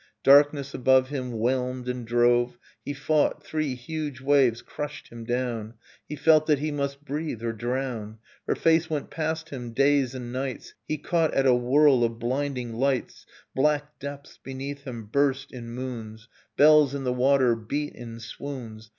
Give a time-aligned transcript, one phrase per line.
[0.23, 2.57] Darkness above him whelmed and drove.
[2.83, 5.75] He fought, three hugh waves crushed him down
[6.09, 8.17] He felt that he must breathe or drown;
[8.47, 12.73] Her face went past him, days and nights; He caught at a whirl of blinding
[12.73, 16.27] lights; Black depths beneath him burst in moons,
[16.57, 18.89] Bells in the water beat in swoons.